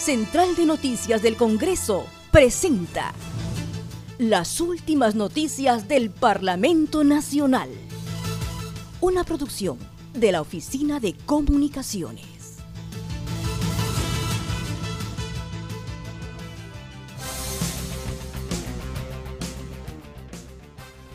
[0.00, 3.12] Central de Noticias del Congreso presenta
[4.16, 7.68] las últimas noticias del Parlamento Nacional.
[9.02, 9.78] Una producción
[10.14, 12.24] de la Oficina de Comunicaciones.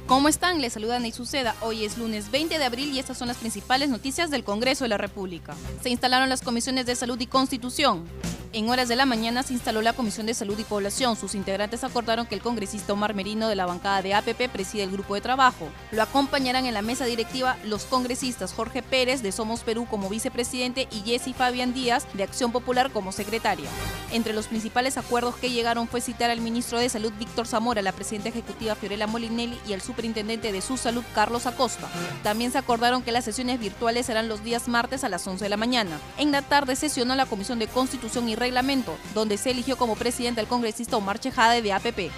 [0.05, 0.61] ¿Cómo están?
[0.61, 1.55] Les saluda Ney Suceda.
[1.61, 4.89] Hoy es lunes 20 de abril y estas son las principales noticias del Congreso de
[4.89, 5.55] la República.
[5.81, 8.05] Se instalaron las comisiones de salud y constitución.
[8.55, 11.17] En horas de la mañana se instaló la Comisión de Salud y Población.
[11.17, 14.91] Sus integrantes acordaron que el congresista Omar Merino de la bancada de APP preside el
[14.91, 15.67] grupo de trabajo.
[15.91, 20.87] Lo acompañarán en la mesa directiva los congresistas Jorge Pérez de Somos Perú como vicepresidente
[20.89, 23.69] y Jessy Fabián Díaz de Acción Popular como secretaria.
[24.13, 27.91] Entre los principales acuerdos que llegaron fue citar al ministro de Salud Víctor Zamora, la
[27.91, 31.89] presidenta ejecutiva Fiorella Molinelli y al superintendente de su salud Carlos Acosta.
[32.23, 35.49] También se acordaron que las sesiones virtuales serán los días martes a las 11 de
[35.49, 35.99] la mañana.
[36.17, 40.39] En la tarde sesionó la Comisión de Constitución y reglamento, donde se eligió como presidente
[40.39, 42.11] al congresista Omar Chejade de APP.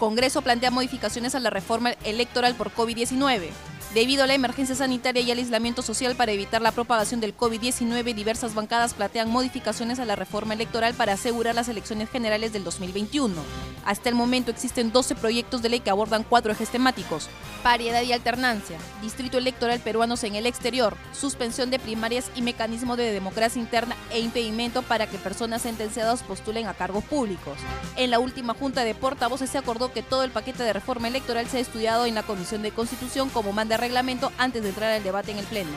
[0.00, 3.50] Congreso plantea modificaciones a la reforma electoral por COVID-19.
[3.94, 8.12] Debido a la emergencia sanitaria y al aislamiento social para evitar la propagación del COVID-19,
[8.12, 13.36] diversas bancadas plantean modificaciones a la reforma electoral para asegurar las elecciones generales del 2021.
[13.84, 17.28] Hasta el momento existen 12 proyectos de ley que abordan cuatro ejes temáticos.
[17.62, 23.12] Paridad y alternancia, distrito electoral peruanos en el exterior, suspensión de primarias y mecanismo de
[23.12, 27.58] democracia interna e impedimento para que personas sentenciadas postulen a cargos públicos.
[27.96, 31.46] En la última junta de portavoces se acordó que todo el paquete de reforma electoral
[31.46, 35.30] sea estudiado en la Comisión de Constitución como manda reglamento antes de entrar al debate
[35.30, 35.70] en el Pleno.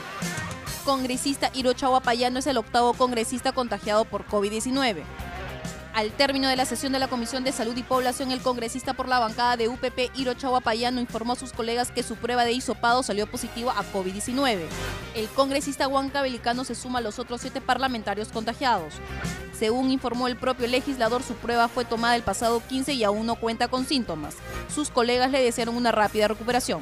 [0.85, 5.03] Congresista Hirochawa Payano es el octavo congresista contagiado por COVID-19.
[5.93, 9.09] Al término de la sesión de la Comisión de Salud y Población, el congresista por
[9.09, 13.03] la bancada de UPP, Hirochawa Payano, informó a sus colegas que su prueba de hisopado
[13.03, 14.59] salió positiva a COVID-19.
[15.13, 18.93] El congresista Huanca Belicano se suma a los otros siete parlamentarios contagiados.
[19.57, 23.35] Según informó el propio legislador, su prueba fue tomada el pasado 15 y aún no
[23.35, 24.35] cuenta con síntomas.
[24.73, 26.81] Sus colegas le desearon una rápida recuperación.